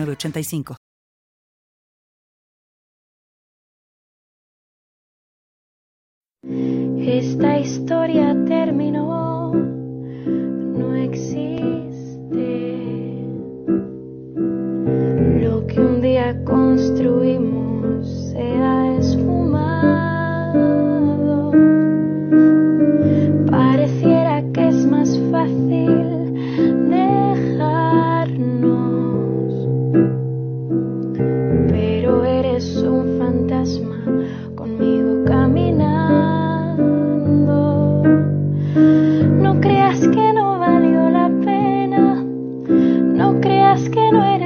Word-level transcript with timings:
85 0.00 0.76
Esta 7.04 7.58
historia 7.58 8.34
terminó, 8.46 9.52
no 9.52 10.94
existe. 10.94 11.58
Lo 15.40 15.66
que 15.66 15.80
un 15.80 16.00
día 16.00 16.42
construimos 16.44 17.71
creas 39.92 40.08
que 40.08 40.32
no 40.32 40.58
valió 40.58 41.10
la 41.10 41.28
pena, 41.44 42.24
no 42.24 43.40
creas 43.42 43.90
que 43.90 44.10
no 44.10 44.24
eres 44.24 44.41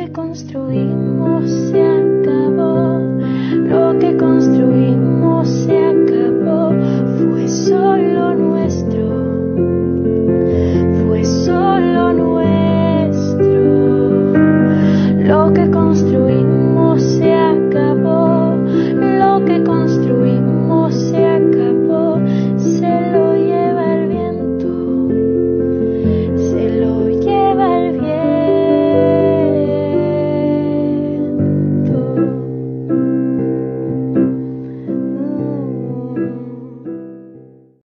que 0.00 0.08
construimos 0.12 1.89